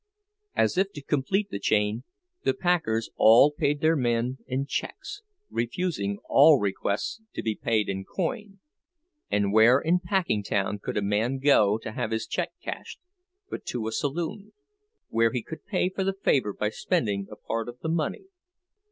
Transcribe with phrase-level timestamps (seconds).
[0.55, 2.01] As if to complete the chain,
[2.43, 8.57] the packers all paid their men in checks, refusing all requests to pay in coin;
[9.29, 12.99] and where in Packingtown could a man go to have his check cashed
[13.47, 14.53] but to a saloon,
[15.09, 18.25] where he could pay for the favor by spending a part of the money?